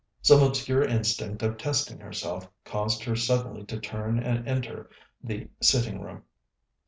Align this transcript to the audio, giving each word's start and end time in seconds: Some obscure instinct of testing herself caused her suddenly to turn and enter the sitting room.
Some 0.23 0.41
obscure 0.41 0.83
instinct 0.83 1.43
of 1.43 1.59
testing 1.59 1.99
herself 1.99 2.49
caused 2.65 3.03
her 3.03 3.15
suddenly 3.15 3.63
to 3.65 3.79
turn 3.79 4.17
and 4.17 4.47
enter 4.47 4.89
the 5.23 5.47
sitting 5.61 6.01
room. 6.01 6.23